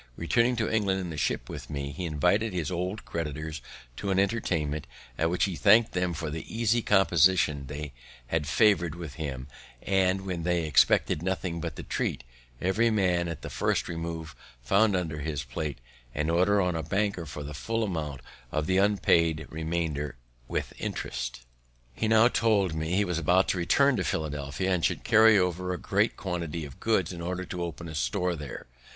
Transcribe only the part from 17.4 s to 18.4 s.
the full amount